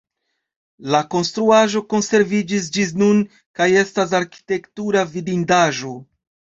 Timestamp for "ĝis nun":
2.79-3.23